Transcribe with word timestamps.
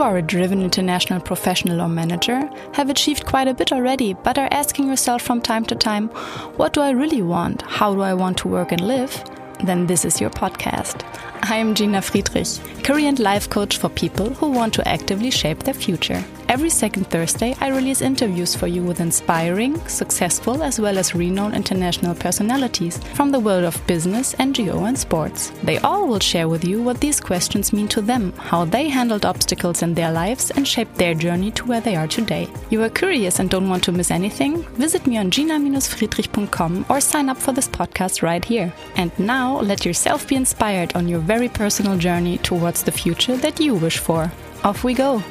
you 0.00 0.04
are 0.04 0.16
a 0.16 0.22
driven 0.22 0.62
international 0.62 1.20
professional 1.20 1.82
or 1.82 1.88
manager, 1.88 2.48
have 2.72 2.88
achieved 2.88 3.26
quite 3.26 3.46
a 3.46 3.52
bit 3.52 3.70
already, 3.70 4.14
but 4.14 4.38
are 4.38 4.48
asking 4.50 4.88
yourself 4.88 5.20
from 5.20 5.42
time 5.42 5.62
to 5.62 5.74
time, 5.74 6.08
what 6.56 6.72
do 6.72 6.80
I 6.80 6.88
really 6.88 7.20
want? 7.20 7.60
How 7.60 7.94
do 7.94 8.00
I 8.00 8.14
want 8.14 8.38
to 8.38 8.48
work 8.48 8.72
and 8.72 8.80
live? 8.80 9.22
Then 9.62 9.88
this 9.88 10.06
is 10.06 10.18
your 10.18 10.30
podcast. 10.30 11.04
I 11.42 11.56
am 11.56 11.74
Gina 11.74 12.00
Friedrich, 12.00 12.48
career 12.82 13.10
and 13.10 13.18
life 13.18 13.50
coach 13.50 13.76
for 13.76 13.90
people 13.90 14.30
who 14.30 14.50
want 14.50 14.72
to 14.72 14.88
actively 14.88 15.30
shape 15.30 15.64
their 15.64 15.74
future. 15.74 16.24
Every 16.50 16.68
second 16.68 17.04
Thursday, 17.04 17.54
I 17.60 17.68
release 17.68 18.02
interviews 18.02 18.56
for 18.56 18.66
you 18.66 18.82
with 18.82 18.98
inspiring, 18.98 19.78
successful, 19.86 20.64
as 20.64 20.80
well 20.80 20.98
as 20.98 21.14
renowned 21.14 21.54
international 21.54 22.16
personalities 22.16 22.98
from 23.14 23.30
the 23.30 23.38
world 23.38 23.62
of 23.62 23.86
business, 23.86 24.34
NGO, 24.34 24.88
and 24.88 24.98
sports. 24.98 25.52
They 25.62 25.78
all 25.78 26.08
will 26.08 26.18
share 26.18 26.48
with 26.48 26.64
you 26.64 26.82
what 26.82 27.00
these 27.00 27.20
questions 27.20 27.72
mean 27.72 27.86
to 27.90 28.00
them, 28.02 28.32
how 28.32 28.64
they 28.64 28.88
handled 28.88 29.24
obstacles 29.24 29.82
in 29.82 29.94
their 29.94 30.10
lives, 30.10 30.50
and 30.50 30.66
shaped 30.66 30.96
their 30.96 31.14
journey 31.14 31.52
to 31.52 31.64
where 31.66 31.80
they 31.80 31.94
are 31.94 32.08
today. 32.08 32.48
You 32.68 32.82
are 32.82 32.90
curious 32.90 33.38
and 33.38 33.48
don't 33.48 33.68
want 33.68 33.84
to 33.84 33.92
miss 33.92 34.10
anything? 34.10 34.64
Visit 34.74 35.06
me 35.06 35.18
on 35.18 35.30
gina-friedrich.com 35.30 36.86
or 36.88 37.00
sign 37.00 37.28
up 37.28 37.38
for 37.38 37.52
this 37.52 37.68
podcast 37.68 38.22
right 38.22 38.44
here. 38.44 38.72
And 38.96 39.16
now, 39.20 39.60
let 39.60 39.86
yourself 39.86 40.26
be 40.26 40.34
inspired 40.34 40.96
on 40.96 41.06
your 41.06 41.20
very 41.20 41.48
personal 41.48 41.96
journey 41.96 42.38
towards 42.38 42.82
the 42.82 42.90
future 42.90 43.36
that 43.36 43.60
you 43.60 43.76
wish 43.76 43.98
for. 43.98 44.32
Off 44.64 44.82
we 44.82 44.94
go! 44.94 45.22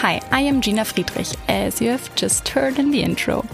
Hi, 0.00 0.20
I 0.30 0.42
am 0.42 0.60
Gina 0.60 0.84
Friedrich, 0.84 1.28
as 1.48 1.80
you 1.80 1.88
have 1.88 2.14
just 2.14 2.46
heard 2.50 2.78
in 2.78 2.90
the 2.90 3.02
intro. 3.02 3.46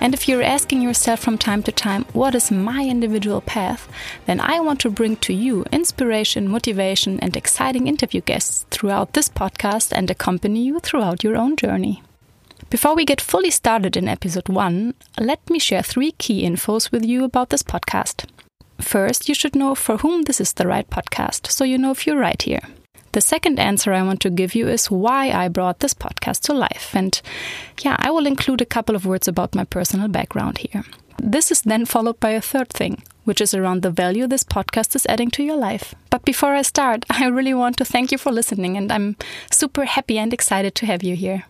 And 0.00 0.12
if 0.12 0.26
you're 0.26 0.42
asking 0.42 0.82
yourself 0.82 1.20
from 1.20 1.38
time 1.38 1.62
to 1.62 1.70
time, 1.70 2.04
what 2.12 2.34
is 2.34 2.50
my 2.50 2.84
individual 2.84 3.40
path, 3.40 3.88
then 4.26 4.40
I 4.40 4.58
want 4.58 4.80
to 4.80 4.90
bring 4.90 5.14
to 5.18 5.32
you 5.32 5.64
inspiration, 5.70 6.48
motivation, 6.48 7.20
and 7.20 7.36
exciting 7.36 7.86
interview 7.86 8.22
guests 8.22 8.66
throughout 8.72 9.12
this 9.12 9.28
podcast 9.28 9.92
and 9.92 10.10
accompany 10.10 10.64
you 10.64 10.80
throughout 10.80 11.22
your 11.22 11.36
own 11.36 11.54
journey. 11.54 12.02
Before 12.70 12.96
we 12.96 13.04
get 13.04 13.20
fully 13.20 13.52
started 13.52 13.96
in 13.96 14.08
episode 14.08 14.48
1, 14.48 14.94
let 15.20 15.48
me 15.48 15.60
share 15.60 15.82
three 15.82 16.10
key 16.10 16.42
infos 16.42 16.90
with 16.90 17.04
you 17.04 17.22
about 17.22 17.50
this 17.50 17.62
podcast. 17.62 18.28
First, 18.80 19.28
you 19.28 19.34
should 19.34 19.54
know 19.54 19.76
for 19.76 19.98
whom 19.98 20.22
this 20.22 20.40
is 20.40 20.54
the 20.54 20.66
right 20.66 20.90
podcast, 20.90 21.52
so 21.52 21.62
you 21.62 21.78
know 21.78 21.92
if 21.92 22.04
you're 22.04 22.18
right 22.18 22.42
here. 22.42 22.62
The 23.14 23.20
second 23.20 23.60
answer 23.60 23.92
I 23.92 24.02
want 24.02 24.18
to 24.22 24.28
give 24.28 24.56
you 24.56 24.66
is 24.66 24.90
why 24.90 25.30
I 25.30 25.46
brought 25.46 25.78
this 25.78 25.94
podcast 25.94 26.40
to 26.42 26.52
life. 26.52 26.90
And 26.96 27.22
yeah, 27.80 27.94
I 28.00 28.10
will 28.10 28.26
include 28.26 28.60
a 28.60 28.66
couple 28.66 28.96
of 28.96 29.06
words 29.06 29.28
about 29.28 29.54
my 29.54 29.62
personal 29.62 30.08
background 30.08 30.58
here. 30.58 30.82
This 31.22 31.52
is 31.52 31.62
then 31.62 31.86
followed 31.86 32.18
by 32.18 32.30
a 32.30 32.40
third 32.40 32.70
thing, 32.70 33.04
which 33.22 33.40
is 33.40 33.54
around 33.54 33.82
the 33.82 33.92
value 33.92 34.26
this 34.26 34.42
podcast 34.42 34.96
is 34.96 35.06
adding 35.06 35.30
to 35.30 35.44
your 35.44 35.56
life. 35.56 35.94
But 36.10 36.24
before 36.24 36.56
I 36.56 36.62
start, 36.62 37.04
I 37.08 37.28
really 37.28 37.54
want 37.54 37.76
to 37.76 37.84
thank 37.84 38.10
you 38.10 38.18
for 38.18 38.32
listening, 38.32 38.76
and 38.76 38.90
I'm 38.90 39.14
super 39.48 39.84
happy 39.84 40.18
and 40.18 40.34
excited 40.34 40.74
to 40.74 40.86
have 40.86 41.04
you 41.04 41.14
here. 41.14 41.44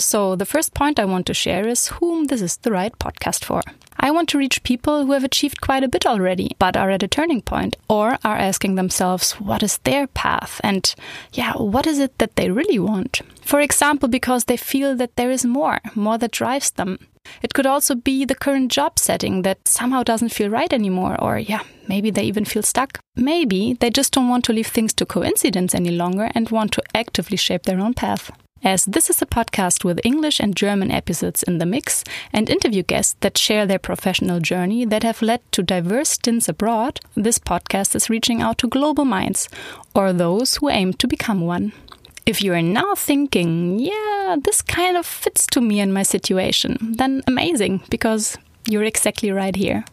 So, 0.00 0.34
the 0.34 0.46
first 0.46 0.72
point 0.72 0.98
I 0.98 1.04
want 1.04 1.26
to 1.26 1.34
share 1.34 1.68
is 1.68 1.88
whom 1.88 2.24
this 2.24 2.40
is 2.40 2.56
the 2.56 2.72
right 2.72 2.98
podcast 2.98 3.44
for. 3.44 3.60
I 3.98 4.10
want 4.10 4.30
to 4.30 4.38
reach 4.38 4.62
people 4.62 5.04
who 5.04 5.12
have 5.12 5.24
achieved 5.24 5.60
quite 5.60 5.84
a 5.84 5.88
bit 5.88 6.06
already, 6.06 6.56
but 6.58 6.74
are 6.74 6.90
at 6.90 7.02
a 7.02 7.08
turning 7.08 7.42
point, 7.42 7.76
or 7.86 8.16
are 8.24 8.38
asking 8.38 8.76
themselves, 8.76 9.32
what 9.32 9.62
is 9.62 9.76
their 9.84 10.06
path? 10.06 10.58
And 10.64 10.94
yeah, 11.34 11.52
what 11.52 11.86
is 11.86 11.98
it 11.98 12.16
that 12.16 12.36
they 12.36 12.50
really 12.50 12.78
want? 12.78 13.20
For 13.42 13.60
example, 13.60 14.08
because 14.08 14.44
they 14.44 14.56
feel 14.56 14.96
that 14.96 15.16
there 15.16 15.30
is 15.30 15.44
more, 15.44 15.80
more 15.94 16.16
that 16.16 16.30
drives 16.32 16.70
them. 16.70 16.98
It 17.42 17.52
could 17.52 17.66
also 17.66 17.94
be 17.94 18.24
the 18.24 18.34
current 18.34 18.72
job 18.72 18.98
setting 18.98 19.42
that 19.42 19.68
somehow 19.68 20.02
doesn't 20.02 20.32
feel 20.32 20.48
right 20.48 20.72
anymore, 20.72 21.20
or 21.20 21.38
yeah, 21.38 21.62
maybe 21.86 22.10
they 22.10 22.22
even 22.22 22.46
feel 22.46 22.62
stuck. 22.62 23.00
Maybe 23.16 23.74
they 23.74 23.90
just 23.90 24.14
don't 24.14 24.30
want 24.30 24.46
to 24.46 24.54
leave 24.54 24.68
things 24.68 24.94
to 24.94 25.04
coincidence 25.04 25.74
any 25.74 25.90
longer 25.90 26.30
and 26.34 26.48
want 26.48 26.72
to 26.72 26.82
actively 26.94 27.36
shape 27.36 27.64
their 27.64 27.80
own 27.80 27.92
path. 27.92 28.30
As 28.62 28.84
this 28.84 29.08
is 29.08 29.22
a 29.22 29.26
podcast 29.26 29.84
with 29.84 30.04
English 30.04 30.38
and 30.38 30.54
German 30.54 30.90
episodes 30.90 31.42
in 31.42 31.56
the 31.56 31.64
mix 31.64 32.04
and 32.30 32.50
interview 32.50 32.82
guests 32.82 33.16
that 33.20 33.38
share 33.38 33.64
their 33.64 33.78
professional 33.78 34.38
journey 34.38 34.84
that 34.84 35.02
have 35.02 35.22
led 35.22 35.40
to 35.52 35.62
diverse 35.62 36.10
stints 36.10 36.46
abroad, 36.46 37.00
this 37.14 37.38
podcast 37.38 37.94
is 37.94 38.10
reaching 38.10 38.42
out 38.42 38.58
to 38.58 38.68
global 38.68 39.06
minds 39.06 39.48
or 39.94 40.12
those 40.12 40.56
who 40.56 40.68
aim 40.68 40.92
to 40.94 41.08
become 41.08 41.40
one. 41.40 41.72
If 42.26 42.42
you 42.42 42.52
are 42.52 42.60
now 42.60 42.94
thinking, 42.94 43.78
yeah, 43.78 44.36
this 44.44 44.60
kind 44.60 44.98
of 44.98 45.06
fits 45.06 45.46
to 45.48 45.62
me 45.62 45.80
and 45.80 45.94
my 45.94 46.02
situation, 46.02 46.76
then 46.80 47.22
amazing, 47.26 47.80
because 47.88 48.36
you're 48.68 48.84
exactly 48.84 49.30
right 49.30 49.56
here. 49.56 49.86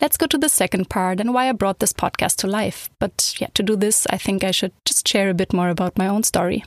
Let's 0.00 0.16
go 0.16 0.26
to 0.28 0.38
the 0.38 0.48
second 0.48 0.88
part 0.88 1.20
and 1.20 1.34
why 1.34 1.50
I 1.50 1.52
brought 1.52 1.80
this 1.80 1.92
podcast 1.92 2.36
to 2.36 2.46
life. 2.46 2.88
But 2.98 3.34
yeah, 3.38 3.48
to 3.52 3.62
do 3.62 3.76
this, 3.76 4.06
I 4.08 4.16
think 4.16 4.42
I 4.42 4.52
should 4.52 4.72
just 4.86 5.06
share 5.06 5.28
a 5.28 5.34
bit 5.34 5.52
more 5.52 5.68
about 5.68 5.98
my 5.98 6.08
own 6.08 6.22
story. 6.22 6.64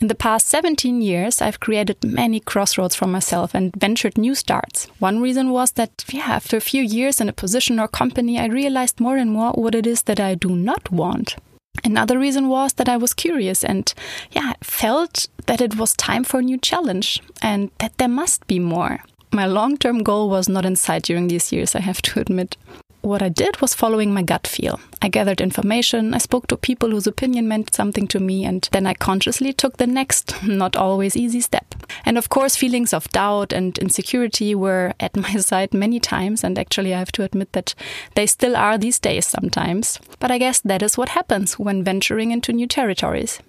In 0.00 0.06
the 0.06 0.14
past 0.14 0.46
17 0.46 1.02
years, 1.02 1.42
I've 1.42 1.58
created 1.58 2.04
many 2.04 2.38
crossroads 2.38 2.94
for 2.94 3.08
myself 3.08 3.52
and 3.52 3.74
ventured 3.74 4.16
new 4.16 4.36
starts. 4.36 4.86
One 5.00 5.20
reason 5.20 5.50
was 5.50 5.72
that, 5.72 6.04
yeah, 6.08 6.26
after 6.28 6.56
a 6.56 6.60
few 6.60 6.82
years 6.82 7.20
in 7.20 7.28
a 7.28 7.32
position 7.32 7.80
or 7.80 7.88
company, 7.88 8.38
I 8.38 8.46
realized 8.46 9.00
more 9.00 9.16
and 9.16 9.32
more 9.32 9.50
what 9.52 9.74
it 9.74 9.88
is 9.88 10.02
that 10.02 10.20
I 10.20 10.36
do 10.36 10.50
not 10.50 10.92
want. 10.92 11.34
Another 11.82 12.16
reason 12.16 12.48
was 12.48 12.74
that 12.74 12.88
I 12.88 12.96
was 12.96 13.12
curious 13.12 13.64
and, 13.64 13.92
yeah, 14.30 14.52
felt 14.62 15.26
that 15.46 15.60
it 15.60 15.76
was 15.76 15.94
time 15.94 16.22
for 16.22 16.38
a 16.38 16.42
new 16.42 16.58
challenge 16.58 17.20
and 17.42 17.72
that 17.78 17.98
there 17.98 18.08
must 18.08 18.46
be 18.46 18.60
more. 18.60 19.00
My 19.32 19.46
long 19.46 19.76
term 19.76 20.04
goal 20.04 20.30
was 20.30 20.48
not 20.48 20.64
in 20.64 20.76
sight 20.76 21.04
during 21.04 21.26
these 21.26 21.50
years, 21.50 21.74
I 21.74 21.80
have 21.80 22.02
to 22.02 22.20
admit 22.20 22.56
what 23.02 23.22
I 23.22 23.28
did 23.28 23.60
was 23.60 23.74
following 23.74 24.12
my 24.12 24.22
gut 24.22 24.46
feel. 24.46 24.80
I 25.00 25.08
gathered 25.08 25.40
information, 25.40 26.14
I 26.14 26.18
spoke 26.18 26.46
to 26.48 26.56
people 26.56 26.90
whose 26.90 27.06
opinion 27.06 27.48
meant 27.48 27.74
something 27.74 28.06
to 28.08 28.20
me, 28.20 28.44
and 28.44 28.68
then 28.72 28.86
I 28.86 28.94
consciously 28.94 29.52
took 29.52 29.76
the 29.76 29.86
next, 29.86 30.42
not 30.46 30.76
always 30.76 31.16
easy 31.16 31.40
step. 31.40 31.74
And 32.04 32.18
of 32.18 32.28
course, 32.28 32.56
feelings 32.56 32.92
of 32.92 33.08
doubt 33.10 33.52
and 33.52 33.78
insecurity 33.78 34.54
were 34.54 34.94
at 35.00 35.16
my 35.16 35.32
side 35.36 35.72
many 35.72 36.00
times, 36.00 36.44
and 36.44 36.58
actually, 36.58 36.94
I 36.94 36.98
have 36.98 37.12
to 37.12 37.22
admit 37.22 37.52
that 37.52 37.74
they 38.14 38.26
still 38.26 38.56
are 38.56 38.78
these 38.78 38.98
days 38.98 39.26
sometimes. 39.26 39.98
But 40.18 40.30
I 40.30 40.38
guess 40.38 40.60
that 40.60 40.82
is 40.82 40.98
what 40.98 41.10
happens 41.10 41.58
when 41.58 41.84
venturing 41.84 42.30
into 42.30 42.52
new 42.52 42.66
territories. 42.66 43.40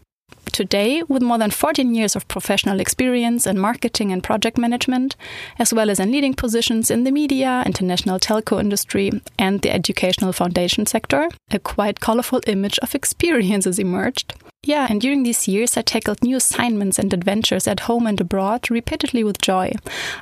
Today, 0.51 1.03
with 1.07 1.21
more 1.21 1.37
than 1.37 1.51
14 1.51 1.93
years 1.93 2.15
of 2.15 2.27
professional 2.27 2.79
experience 2.79 3.45
in 3.47 3.59
marketing 3.59 4.11
and 4.11 4.23
project 4.23 4.57
management, 4.57 5.15
as 5.57 5.73
well 5.73 5.89
as 5.89 5.99
in 5.99 6.11
leading 6.11 6.33
positions 6.33 6.91
in 6.91 7.03
the 7.03 7.11
media, 7.11 7.63
international 7.65 8.19
telco 8.19 8.59
industry, 8.59 9.11
and 9.37 9.61
the 9.61 9.71
educational 9.71 10.33
foundation 10.33 10.85
sector, 10.85 11.29
a 11.51 11.59
quite 11.59 11.99
colorful 11.99 12.41
image 12.47 12.79
of 12.79 12.95
experience 12.95 13.65
has 13.65 13.79
emerged. 13.79 14.33
Yeah, 14.63 14.87
and 14.89 14.99
during 14.99 15.23
these 15.23 15.47
years, 15.47 15.77
I 15.77 15.81
tackled 15.81 16.21
new 16.21 16.35
assignments 16.35 16.99
and 16.99 17.13
adventures 17.13 17.67
at 17.67 17.81
home 17.81 18.05
and 18.05 18.19
abroad 18.19 18.69
repeatedly 18.69 19.23
with 19.23 19.41
joy. 19.41 19.71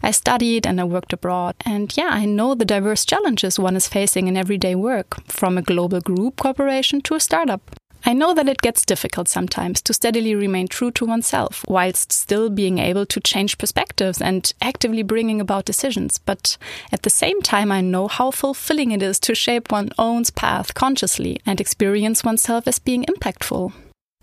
I 0.03 0.11
studied 0.11 0.67
and 0.67 0.79
I 0.79 0.83
worked 0.83 1.11
abroad. 1.11 1.55
And 1.65 1.95
yeah, 1.97 2.09
I 2.11 2.25
know 2.25 2.53
the 2.53 2.63
diverse 2.63 3.03
challenges 3.03 3.57
one 3.57 3.75
is 3.75 3.87
facing 3.87 4.27
in 4.27 4.37
everyday 4.37 4.75
work, 4.75 5.17
from 5.27 5.57
a 5.57 5.63
global 5.63 6.01
group 6.01 6.37
corporation 6.37 7.01
to 7.01 7.15
a 7.15 7.19
startup. 7.19 7.71
I 8.05 8.13
know 8.13 8.33
that 8.33 8.47
it 8.47 8.61
gets 8.61 8.85
difficult 8.85 9.27
sometimes 9.27 9.81
to 9.81 9.93
steadily 9.93 10.33
remain 10.35 10.67
true 10.67 10.91
to 10.91 11.05
oneself 11.05 11.65
whilst 11.67 12.11
still 12.11 12.49
being 12.49 12.77
able 12.79 13.05
to 13.05 13.19
change 13.19 13.57
perspectives 13.57 14.21
and 14.21 14.51
actively 14.61 15.03
bringing 15.03 15.41
about 15.41 15.65
decisions. 15.65 16.17
But 16.17 16.57
at 16.91 17.01
the 17.01 17.09
same 17.09 17.41
time, 17.41 17.71
I 17.71 17.81
know 17.81 18.07
how 18.07 18.31
fulfilling 18.31 18.91
it 18.91 19.01
is 19.01 19.19
to 19.21 19.35
shape 19.35 19.71
one's 19.71 19.91
own 19.97 20.23
path 20.35 20.73
consciously 20.73 21.41
and 21.45 21.59
experience 21.59 22.23
oneself 22.23 22.67
as 22.67 22.79
being 22.79 23.03
impactful. 23.05 23.73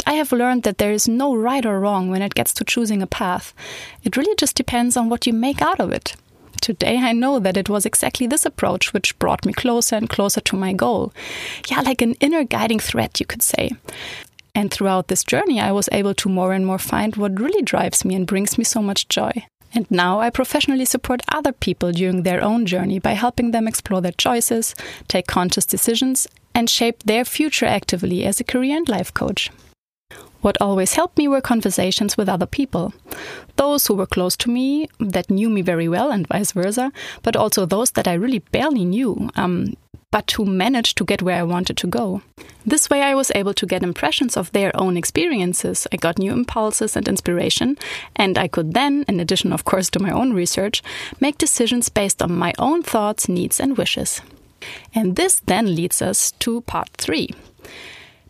I 0.06 0.15
have 0.15 0.33
learned 0.33 0.65
that 0.65 0.79
there 0.79 0.93
is 0.93 1.09
no 1.09 1.35
right 1.35 1.65
or 1.65 1.81
wrong 1.81 2.11
when 2.11 2.21
it 2.21 2.35
gets 2.35 2.53
to 2.55 2.65
choosing 2.65 3.01
a 3.01 3.06
path. 3.06 3.55
It 4.03 4.17
really 4.17 4.35
just 4.37 4.55
depends 4.55 4.97
on 4.97 5.09
what 5.09 5.27
you 5.27 5.33
make 5.33 5.62
out 5.62 5.81
of 5.81 5.93
it. 5.93 6.15
Today, 6.60 6.98
I 6.98 7.12
know 7.12 7.38
that 7.38 7.56
it 7.56 7.69
was 7.69 7.87
exactly 7.87 8.26
this 8.26 8.47
approach 8.47 8.92
which 8.92 9.19
brought 9.19 9.44
me 9.44 9.53
closer 9.53 9.97
and 9.97 10.09
closer 10.09 10.41
to 10.41 10.56
my 10.56 10.73
goal. 10.73 11.12
Yeah, 11.69 11.81
like 11.81 12.02
an 12.02 12.14
inner 12.20 12.44
guiding 12.44 12.81
thread, 12.81 13.19
you 13.20 13.26
could 13.26 13.43
say. 13.43 13.73
And 14.55 14.70
throughout 14.70 15.08
this 15.08 15.25
journey, 15.25 15.61
I 15.61 15.73
was 15.73 15.88
able 15.90 16.14
to 16.14 16.29
more 16.29 16.52
and 16.52 16.64
more 16.64 16.79
find 16.79 17.17
what 17.17 17.40
really 17.40 17.62
drives 17.62 18.05
me 18.05 18.14
and 18.14 18.26
brings 18.26 18.56
me 18.56 18.64
so 18.64 18.81
much 18.81 19.08
joy. 19.08 19.46
And 19.75 19.90
now 19.90 20.20
I 20.20 20.31
professionally 20.31 20.84
support 20.84 21.23
other 21.29 21.52
people 21.52 21.90
during 21.90 22.23
their 22.23 22.43
own 22.43 22.64
journey 22.64 23.00
by 23.00 23.12
helping 23.12 23.50
them 23.50 23.67
explore 23.67 24.00
their 24.00 24.12
choices, 24.12 24.75
take 25.08 25.26
conscious 25.26 25.67
decisions, 25.67 26.29
and 26.55 26.70
shape 26.70 27.02
their 27.02 27.25
future 27.25 27.67
actively 27.67 28.25
as 28.25 28.38
a 28.38 28.44
career 28.44 28.76
and 28.76 28.88
life 28.88 29.12
coach. 29.12 29.50
What 30.44 30.61
always 30.61 30.93
helped 30.93 31.17
me 31.17 31.26
were 31.26 31.41
conversations 31.41 32.19
with 32.19 32.29
other 32.29 32.44
people. 32.44 32.93
Those 33.56 33.87
who 33.87 33.94
were 33.94 34.05
close 34.05 34.37
to 34.37 34.50
me, 34.50 34.91
that 35.00 35.31
knew 35.31 35.49
me 35.49 35.62
very 35.62 35.88
well, 35.88 36.11
and 36.11 36.29
vice 36.29 36.52
versa, 36.52 36.93
but 37.23 37.35
also 37.35 37.64
those 37.64 37.93
that 37.93 38.06
I 38.06 38.12
really 38.12 38.41
barely 38.41 38.85
knew, 38.85 39.31
um, 39.37 39.73
but 40.11 40.31
who 40.32 40.44
managed 40.44 40.99
to 40.99 41.05
get 41.06 41.23
where 41.23 41.38
I 41.38 41.44
wanted 41.44 41.79
to 41.79 41.87
go. 41.87 42.20
This 42.67 42.91
way, 42.91 43.00
I 43.00 43.14
was 43.14 43.32
able 43.35 43.55
to 43.55 43.64
get 43.64 43.82
impressions 43.82 44.37
of 44.37 44.52
their 44.52 44.70
own 44.79 44.99
experiences. 44.99 45.87
I 45.91 45.96
got 45.96 46.19
new 46.19 46.31
impulses 46.31 46.94
and 46.94 47.08
inspiration, 47.08 47.79
and 48.14 48.37
I 48.37 48.46
could 48.46 48.75
then, 48.75 49.06
in 49.08 49.20
addition, 49.20 49.50
of 49.50 49.64
course, 49.64 49.88
to 49.91 49.99
my 49.99 50.11
own 50.11 50.35
research, 50.35 50.82
make 51.20 51.38
decisions 51.38 51.88
based 51.88 52.20
on 52.20 52.37
my 52.37 52.52
own 52.58 52.82
thoughts, 52.82 53.31
needs, 53.31 53.61
and 53.61 53.79
wishes. 53.79 54.20
And 54.94 55.17
this 55.17 55.41
then 55.46 55.75
leads 55.75 56.02
us 56.02 56.32
to 56.41 56.61
part 56.61 56.91
three 56.99 57.31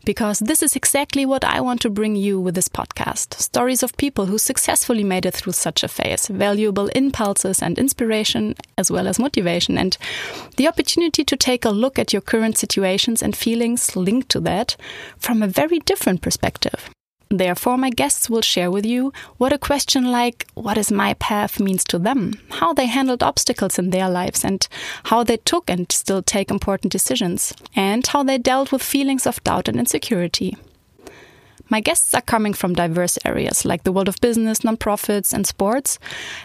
because 0.04 0.38
this 0.38 0.62
is 0.62 0.76
exactly 0.76 1.24
what 1.26 1.44
I 1.44 1.60
want 1.60 1.80
to 1.82 1.90
bring 1.90 2.16
you 2.16 2.40
with 2.40 2.54
this 2.54 2.68
podcast. 2.68 3.34
Stories 3.34 3.82
of 3.82 3.96
people 3.96 4.26
who 4.26 4.38
successfully 4.38 5.04
made 5.04 5.26
it 5.26 5.34
through 5.34 5.52
such 5.52 5.82
a 5.82 5.88
phase, 5.88 6.28
valuable 6.28 6.88
impulses 6.88 7.62
and 7.62 7.78
inspiration, 7.78 8.54
as 8.78 8.90
well 8.90 9.08
as 9.08 9.18
motivation, 9.18 9.78
and 9.78 9.96
the 10.56 10.68
opportunity 10.68 11.24
to 11.24 11.36
take 11.36 11.64
a 11.64 11.70
look 11.70 11.98
at 11.98 12.12
your 12.12 12.22
current 12.22 12.58
situations 12.58 13.22
and 13.22 13.36
feelings 13.36 13.96
linked 13.96 14.28
to 14.30 14.40
that 14.40 14.76
from 15.18 15.42
a 15.42 15.48
very 15.48 15.78
different 15.80 16.22
perspective. 16.22 16.90
Therefore, 17.36 17.76
my 17.76 17.90
guests 17.90 18.30
will 18.30 18.42
share 18.42 18.70
with 18.70 18.86
you 18.86 19.12
what 19.38 19.52
a 19.52 19.58
question 19.58 20.04
like, 20.12 20.46
What 20.54 20.78
is 20.78 20.92
my 20.92 21.14
path 21.14 21.58
means 21.58 21.82
to 21.84 21.98
them, 21.98 22.38
how 22.60 22.72
they 22.72 22.86
handled 22.86 23.24
obstacles 23.24 23.76
in 23.76 23.90
their 23.90 24.08
lives, 24.08 24.44
and 24.44 24.66
how 25.04 25.24
they 25.24 25.38
took 25.38 25.68
and 25.68 25.90
still 25.90 26.22
take 26.22 26.48
important 26.48 26.92
decisions, 26.92 27.52
and 27.74 28.06
how 28.06 28.22
they 28.22 28.38
dealt 28.38 28.70
with 28.70 28.84
feelings 28.84 29.26
of 29.26 29.42
doubt 29.42 29.66
and 29.66 29.80
insecurity. 29.80 30.56
My 31.68 31.80
guests 31.80 32.14
are 32.14 32.20
coming 32.20 32.54
from 32.54 32.74
diverse 32.74 33.18
areas 33.24 33.64
like 33.64 33.82
the 33.82 33.90
world 33.90 34.08
of 34.08 34.20
business, 34.20 34.60
nonprofits, 34.60 35.32
and 35.32 35.44
sports. 35.44 35.98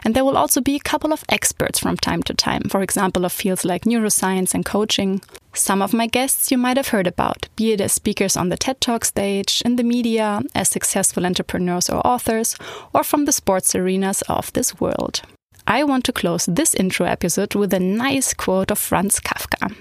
And 0.03 0.15
there 0.15 0.25
will 0.25 0.37
also 0.37 0.59
be 0.59 0.75
a 0.75 0.79
couple 0.79 1.13
of 1.13 1.23
experts 1.29 1.77
from 1.77 1.97
time 1.97 2.23
to 2.23 2.33
time, 2.33 2.63
for 2.63 2.81
example, 2.81 3.25
of 3.25 3.31
fields 3.33 3.63
like 3.63 3.83
neuroscience 3.83 4.55
and 4.55 4.65
coaching. 4.65 5.21
Some 5.59 5.81
of 5.81 5.93
my 5.93 6.07
guests 6.07 6.51
you 6.51 6.57
might 6.57 6.77
have 6.77 6.87
heard 6.87 7.05
about, 7.05 7.49
be 7.57 7.73
it 7.73 7.81
as 7.81 7.91
speakers 7.91 8.37
on 8.37 8.47
the 8.47 8.55
TED 8.55 8.79
Talk 8.79 9.03
stage, 9.03 9.61
in 9.65 9.75
the 9.75 9.83
media, 9.83 10.39
as 10.55 10.69
successful 10.69 11.25
entrepreneurs 11.25 11.89
or 11.89 11.99
authors, 12.07 12.55
or 12.93 13.03
from 13.03 13.25
the 13.25 13.33
sports 13.33 13.75
arenas 13.75 14.21
of 14.29 14.53
this 14.53 14.79
world. 14.79 15.21
I 15.67 15.83
want 15.83 16.05
to 16.05 16.13
close 16.13 16.45
this 16.45 16.73
intro 16.73 17.05
episode 17.05 17.55
with 17.55 17.73
a 17.73 17.79
nice 17.79 18.33
quote 18.33 18.71
of 18.71 18.79
Franz 18.79 19.19
Kafka 19.19 19.75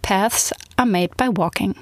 Paths 0.00 0.52
are 0.78 0.86
made 0.86 1.16
by 1.16 1.28
walking. 1.28 1.74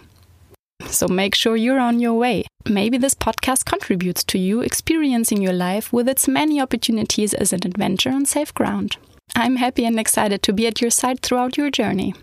So 0.87 1.06
make 1.06 1.35
sure 1.35 1.55
you're 1.55 1.79
on 1.79 2.00
your 2.00 2.14
way. 2.14 2.46
Maybe 2.67 2.96
this 2.96 3.14
podcast 3.14 3.67
contributes 3.67 4.25
to 4.25 4.38
you 4.38 4.62
experiencing 4.62 5.43
your 5.43 5.52
life 5.52 5.93
with 5.93 6.08
its 6.08 6.26
many 6.26 6.62
opportunities 6.62 7.35
as 7.35 7.52
an 7.52 7.61
adventure 7.67 8.11
on 8.11 8.25
safe 8.25 8.55
ground. 8.55 8.96
I'm 9.37 9.56
happy 9.56 9.85
and 9.85 9.99
excited 9.99 10.43
to 10.43 10.53
be 10.53 10.67
at 10.67 10.81
your 10.81 10.91
side 10.91 11.21
throughout 11.21 11.56
your 11.56 11.71
journey. 11.71 12.15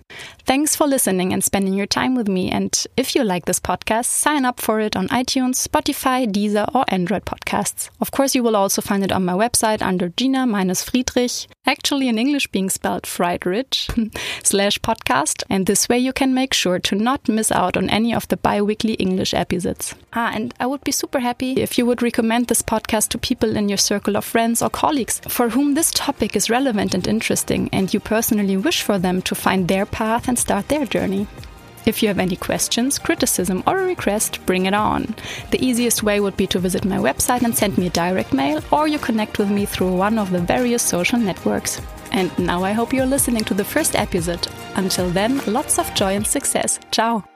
Thanks 0.45 0.75
for 0.75 0.87
listening 0.87 1.33
and 1.33 1.43
spending 1.43 1.73
your 1.73 1.85
time 1.85 2.15
with 2.15 2.27
me. 2.27 2.49
And 2.49 2.85
if 2.95 3.15
you 3.15 3.23
like 3.23 3.45
this 3.45 3.59
podcast, 3.59 4.05
sign 4.05 4.45
up 4.45 4.61
for 4.61 4.79
it 4.79 4.95
on 4.95 5.07
iTunes, 5.09 5.67
Spotify, 5.67 6.31
Deezer, 6.31 6.73
or 6.73 6.85
Android 6.87 7.25
podcasts. 7.25 7.89
Of 7.99 8.11
course, 8.11 8.33
you 8.33 8.43
will 8.43 8.55
also 8.55 8.81
find 8.81 9.03
it 9.03 9.11
on 9.11 9.25
my 9.25 9.33
website 9.33 9.81
under 9.81 10.09
Gina 10.09 10.45
minus 10.45 10.83
Friedrich, 10.83 11.47
actually 11.65 12.07
in 12.07 12.17
English 12.17 12.47
being 12.47 12.69
spelled 12.69 13.05
Friedrich, 13.05 13.87
slash 14.43 14.79
podcast. 14.79 15.43
And 15.49 15.65
this 15.65 15.89
way 15.89 15.99
you 15.99 16.13
can 16.13 16.33
make 16.33 16.53
sure 16.53 16.79
to 16.79 16.95
not 16.95 17.27
miss 17.27 17.51
out 17.51 17.75
on 17.77 17.89
any 17.89 18.13
of 18.13 18.27
the 18.29 18.37
bi 18.37 18.61
weekly 18.61 18.93
English 18.93 19.33
episodes. 19.33 19.95
Ah, 20.13 20.31
and 20.33 20.53
I 20.59 20.65
would 20.65 20.83
be 20.83 20.91
super 20.91 21.19
happy 21.19 21.53
if 21.53 21.77
you 21.77 21.85
would 21.85 22.01
recommend 22.01 22.47
this 22.47 22.61
podcast 22.61 23.09
to 23.09 23.17
people 23.17 23.55
in 23.55 23.69
your 23.69 23.77
circle 23.77 24.17
of 24.17 24.25
friends 24.25 24.61
or 24.61 24.69
colleagues 24.69 25.21
for 25.27 25.49
whom 25.49 25.73
this 25.73 25.91
topic 25.91 26.35
is 26.35 26.49
relevant 26.91 27.07
and 27.07 27.15
interesting, 27.15 27.69
and 27.71 27.93
you 27.93 27.99
personally 27.99 28.57
wish 28.57 28.83
for 28.83 28.99
them 28.99 29.21
to 29.21 29.35
find 29.35 29.67
their 29.67 29.85
path 29.85 30.27
and 30.27 30.37
start 30.37 30.67
their 30.67 30.85
journey. 30.85 31.27
If 31.85 32.03
you 32.03 32.09
have 32.09 32.19
any 32.19 32.35
questions, 32.35 32.99
criticism, 32.99 33.63
or 33.65 33.79
a 33.79 33.85
request, 33.85 34.39
bring 34.45 34.67
it 34.67 34.73
on. 34.73 35.15
The 35.49 35.65
easiest 35.65 36.03
way 36.03 36.19
would 36.19 36.37
be 36.37 36.47
to 36.47 36.59
visit 36.59 36.85
my 36.85 36.99
website 36.99 37.43
and 37.43 37.55
send 37.55 37.77
me 37.77 37.87
a 37.87 37.89
direct 37.89 38.33
mail, 38.33 38.61
or 38.71 38.87
you 38.87 38.99
connect 38.99 39.39
with 39.39 39.49
me 39.49 39.65
through 39.65 39.97
one 39.97 40.19
of 40.19 40.29
the 40.29 40.45
various 40.45 40.83
social 40.83 41.19
networks. 41.19 41.81
And 42.11 42.29
now 42.37 42.63
I 42.63 42.73
hope 42.73 42.93
you're 42.93 43.09
listening 43.09 43.45
to 43.45 43.55
the 43.55 43.65
first 43.65 43.95
episode. 43.95 44.47
Until 44.75 45.09
then, 45.09 45.41
lots 45.47 45.79
of 45.79 45.93
joy 45.95 46.15
and 46.15 46.27
success. 46.27 46.79
Ciao! 46.91 47.30